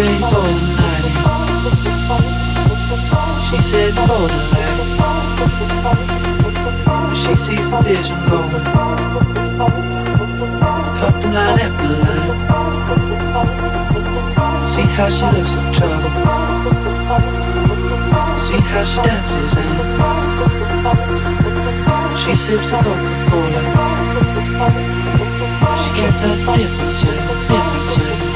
[0.00, 1.08] been borderline.
[3.46, 4.78] She said borderline.
[7.14, 8.64] She sees the vision going.
[10.98, 12.28] Couple line after line.
[14.72, 16.12] See how she looks in trouble.
[18.44, 19.76] See how she dances and
[22.20, 23.62] she sips a Coca Cola.
[25.82, 28.09] She gets a different difference, different the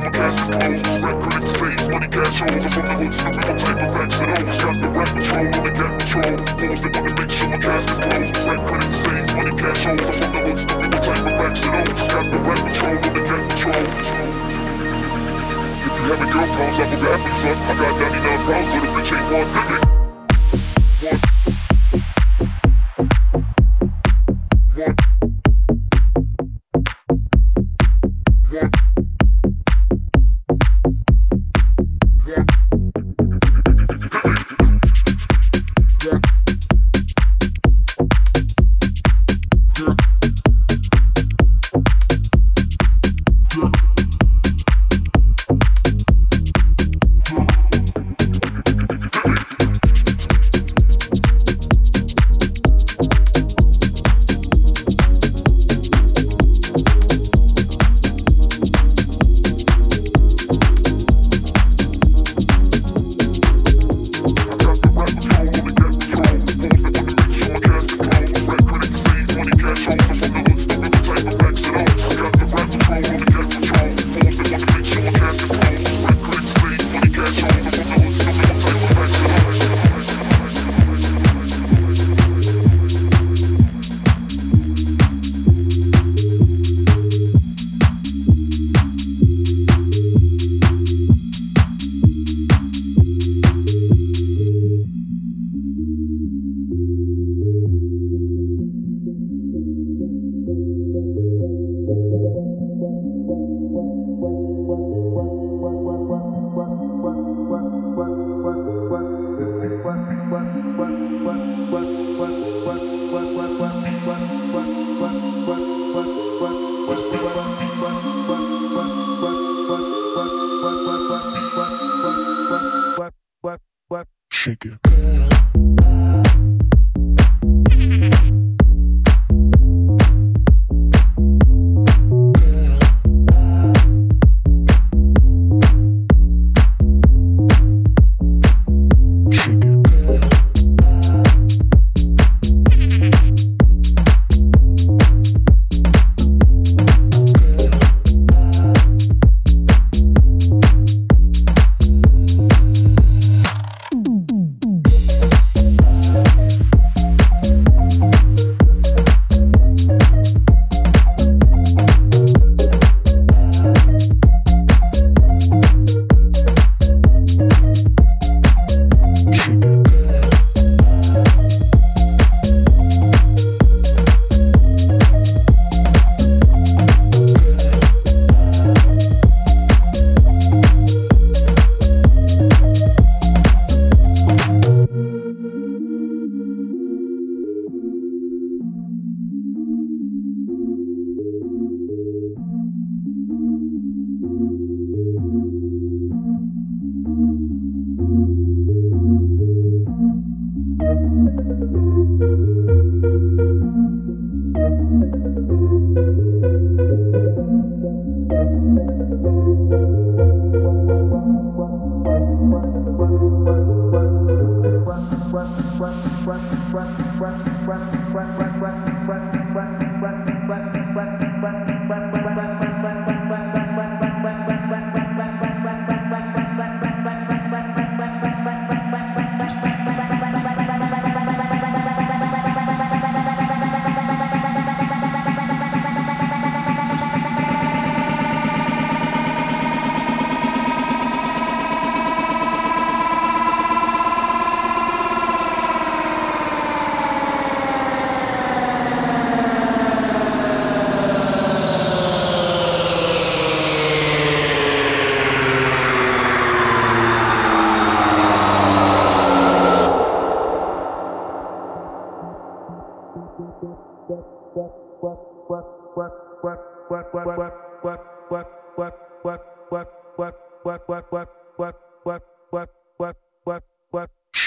[0.00, 2.64] Super cash disposals, record in space, money cash holes.
[2.64, 5.60] I'm from the hood, Snoopy, type of facts It always got the rap patrol on
[5.60, 6.36] the gap patrol.
[6.56, 10.00] Fools, they wanna make sure my cash disposals, rap credit to money cash holes.
[10.00, 13.12] I'm from the hood, Snoopy, type of facts It always got the rap patrol on
[13.12, 13.84] the gap patrol.
[15.84, 17.56] If you have a girl problems, I will be happy, son.
[17.60, 19.89] I got 99 problems, but if bitch ain't one, pick it.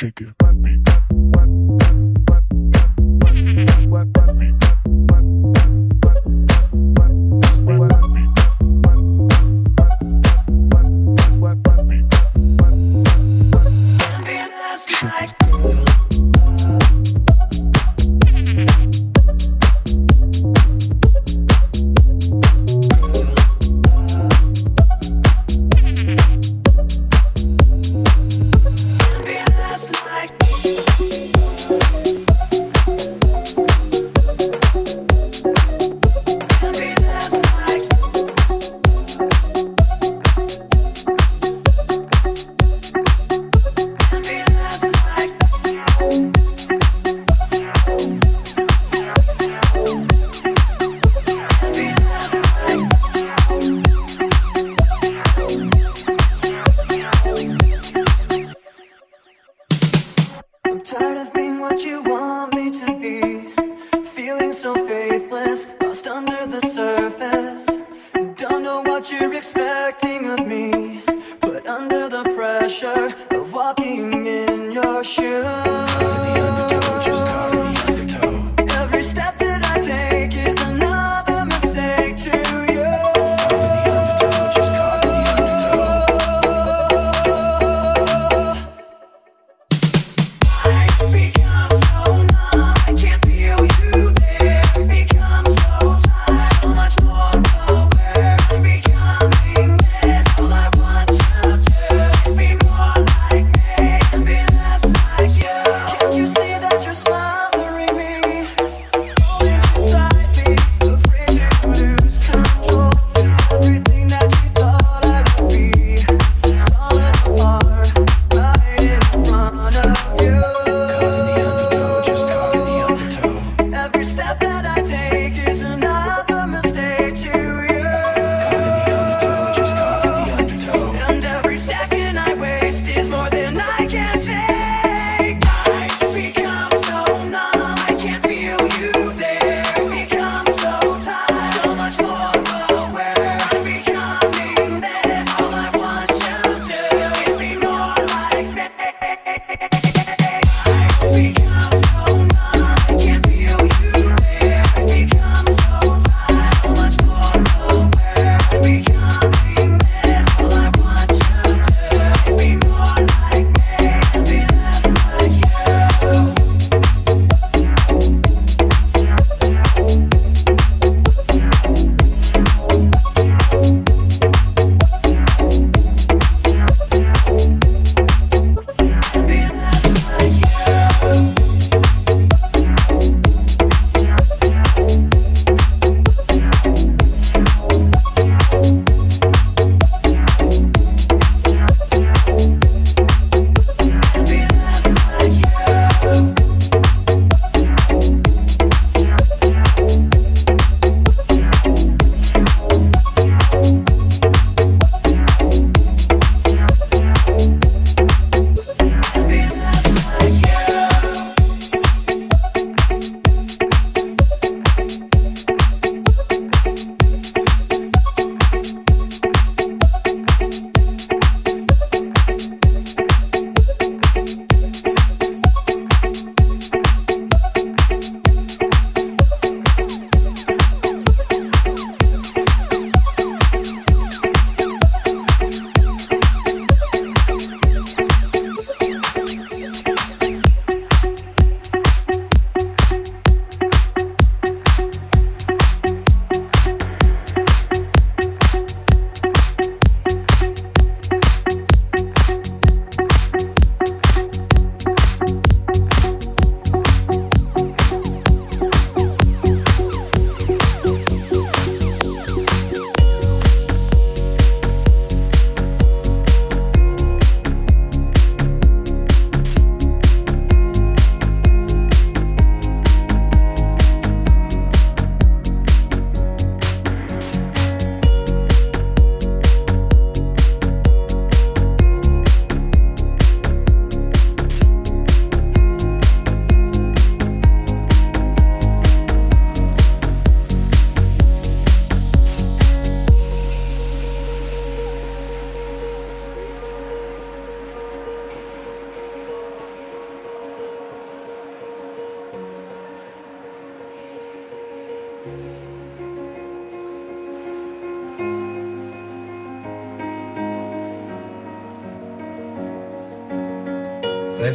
[0.01, 0.42] Like you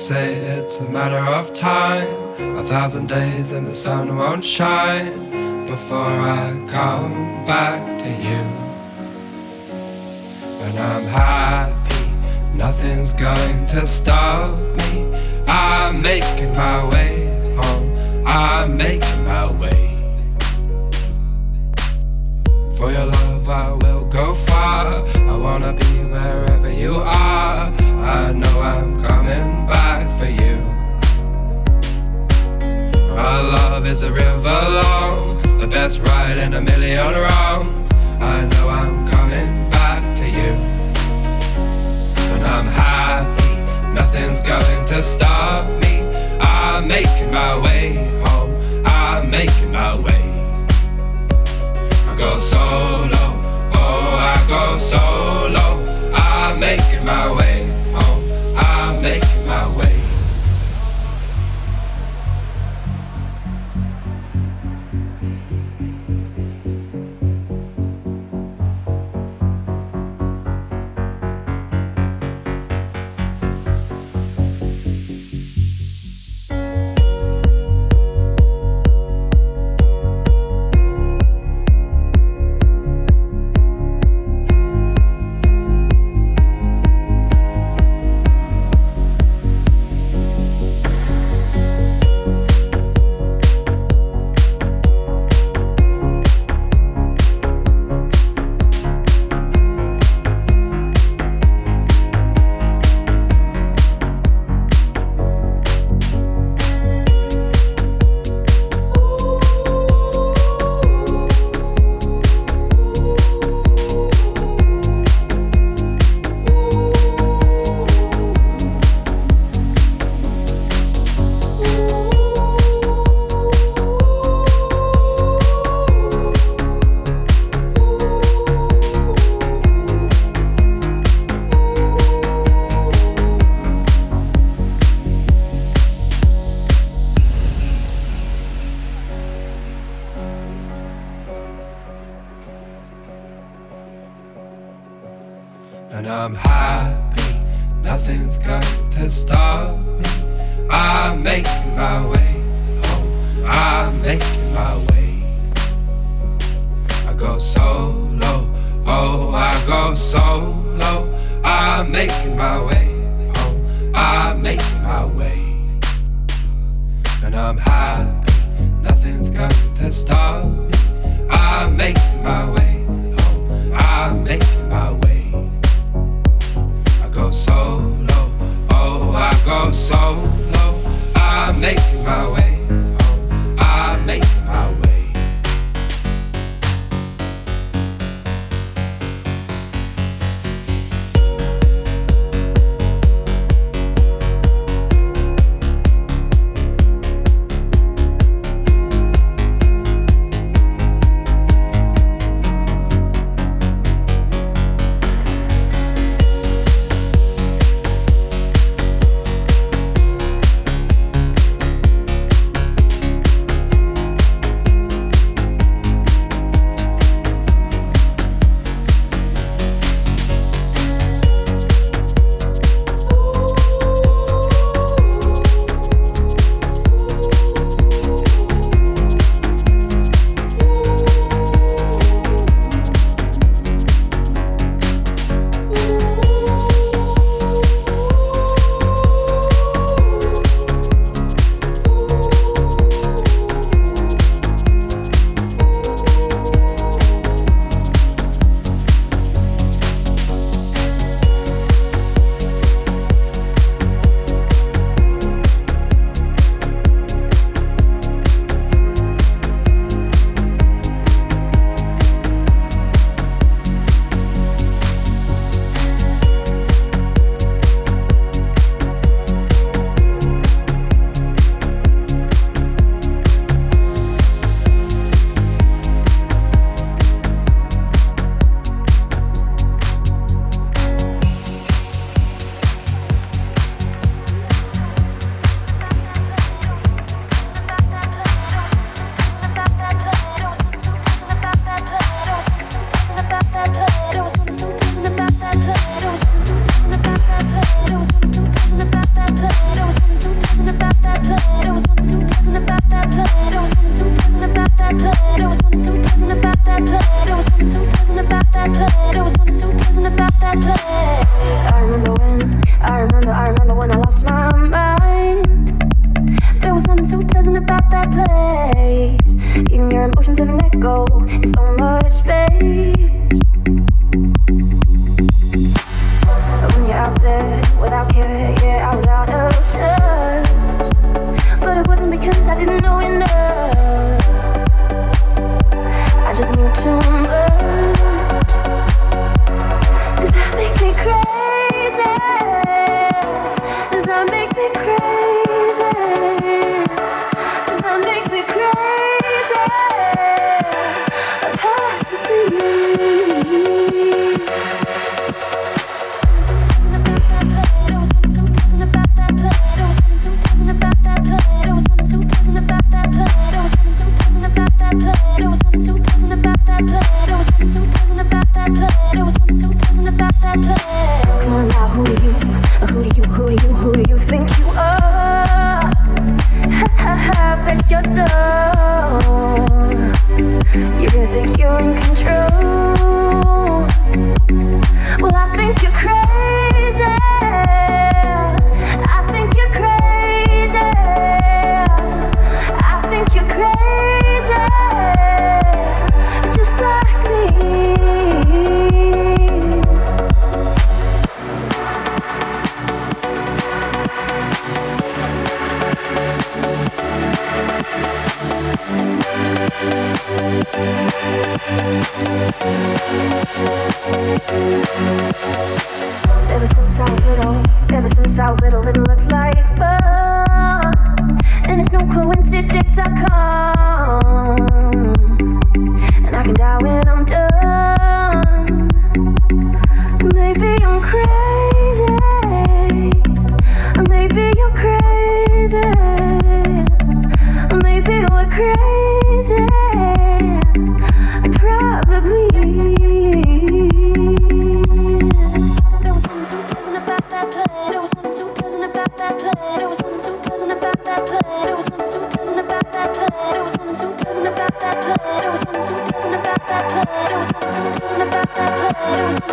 [0.09, 2.09] say it's a matter of time,
[2.57, 8.42] a thousand days and the sun won't shine before I come back to you.
[10.64, 15.14] And I'm happy, nothing's going to stop me.
[15.47, 19.85] I'm making my way home, I'm making my way.
[22.79, 25.07] For your love, I will go far.
[25.33, 27.75] I wanna be wherever you are.
[28.18, 29.97] I know I'm coming back
[33.88, 37.88] is a river long, the best ride in a million rounds.
[38.20, 40.53] I know I'm coming back to you.
[42.35, 43.55] And I'm happy,
[43.94, 46.03] nothing's going to stop me.
[46.38, 47.94] I'm making my way
[48.27, 48.53] home,
[48.85, 50.24] I'm making my way
[52.07, 53.24] I go solo.
[53.74, 55.66] Oh, I go solo.
[56.12, 58.22] I'm making my way home.
[58.55, 59.97] I'm making my way.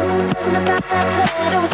[0.05, 1.53] It wasn't about that plan.
[1.53, 1.73] it was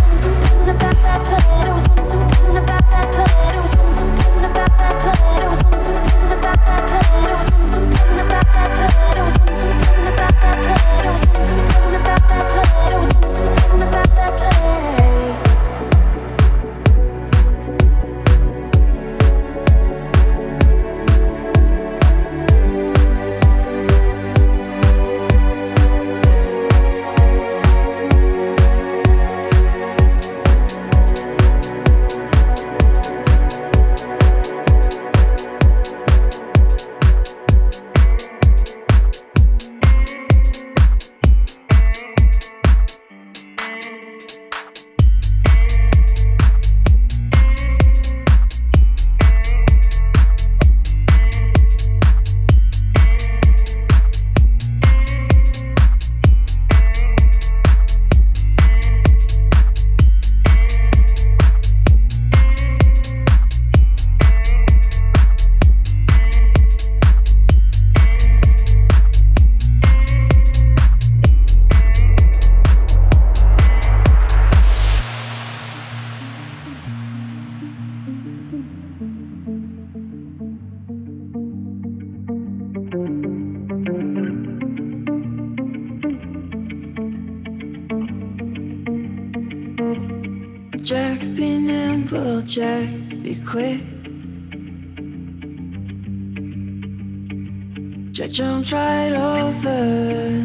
[98.61, 99.79] jumped right over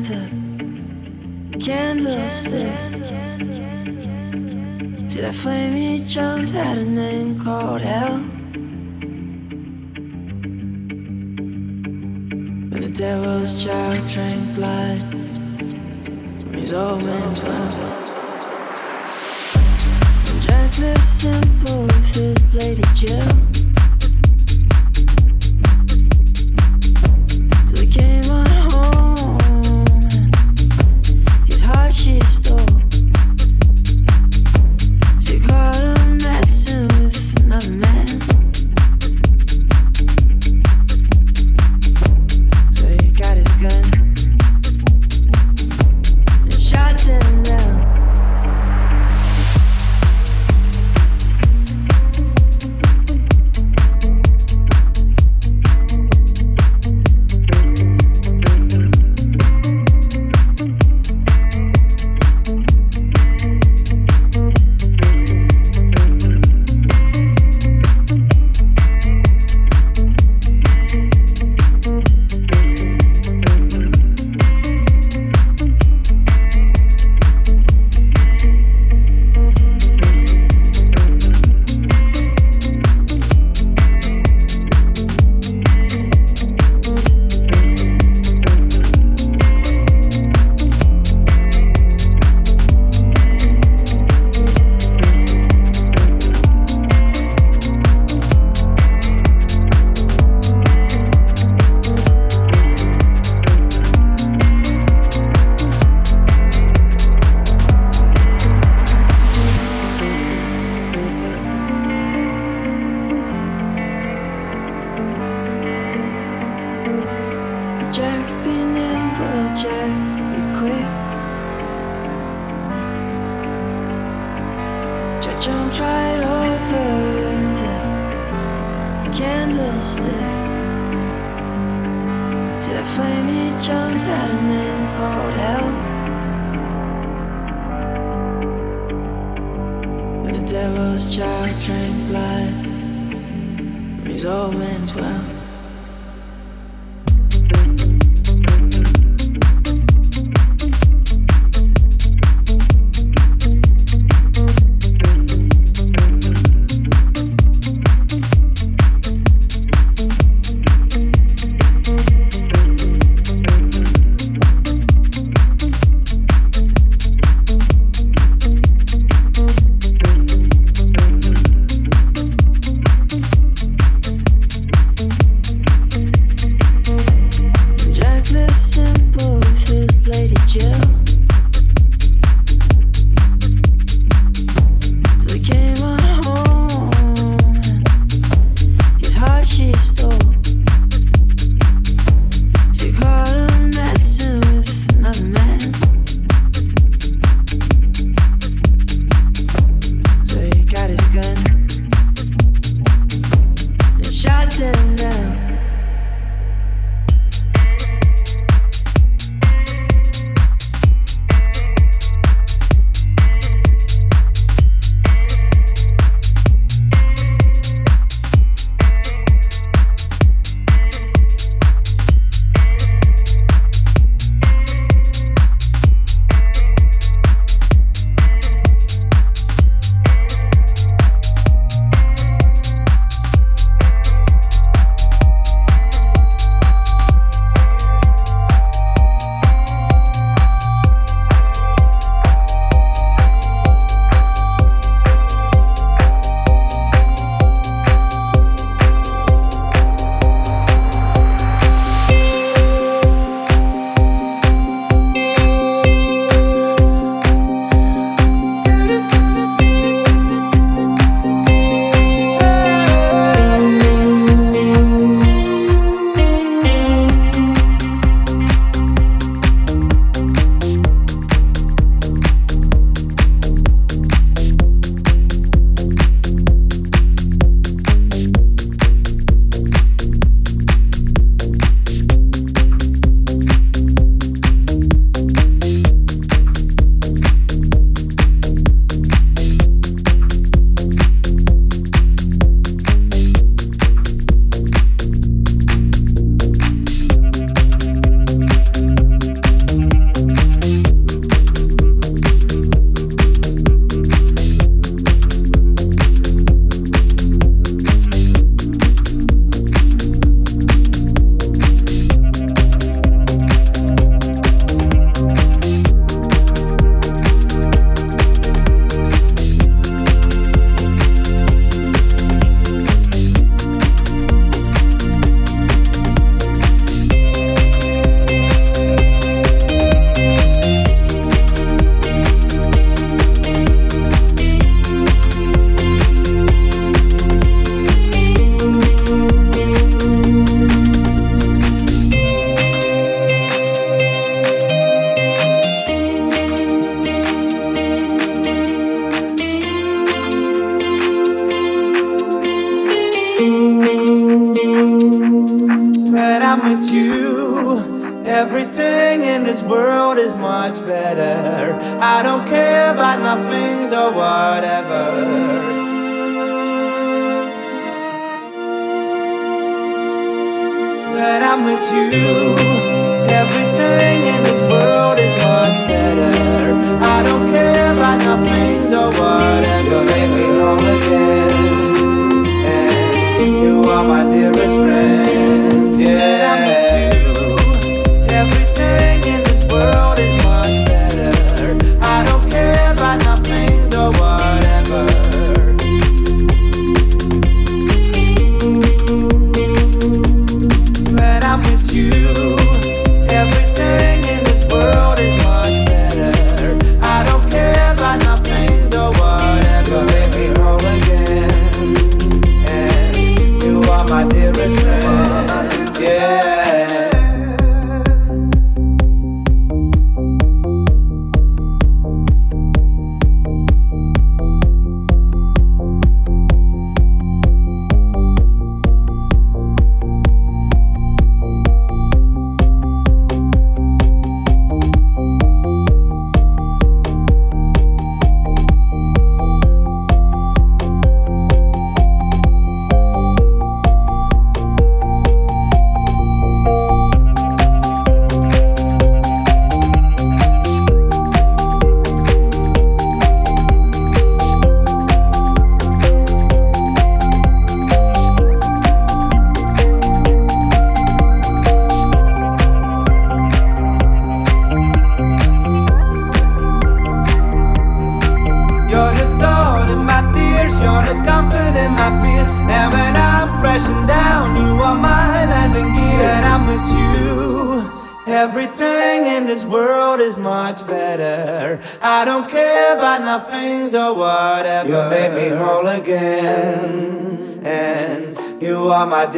[0.09, 0.31] the
[1.59, 2.79] candlestick.
[5.11, 8.15] See that flame he jumped had a name called hell.
[12.73, 15.01] And the devil's child drank blood.
[16.47, 17.41] And he's all wins,
[20.47, 23.56] Jack lives simple with his lady Jill.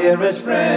[0.01, 0.68] Dearest friend.